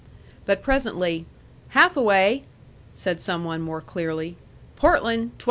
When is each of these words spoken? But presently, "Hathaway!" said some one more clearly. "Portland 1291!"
But 0.47 0.63
presently, 0.63 1.27
"Hathaway!" 1.77 2.41
said 2.95 3.21
some 3.21 3.43
one 3.43 3.61
more 3.61 3.81
clearly. 3.81 4.35
"Portland 4.75 5.29
1291!" 5.37 5.39